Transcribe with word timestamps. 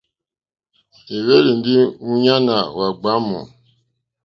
Ì 1.15 1.17
hwélì 1.23 1.51
ndí 1.59 1.73
múɲáná 2.05 2.55
wá 2.75 2.85
ɡbwǎmù. 2.93 3.39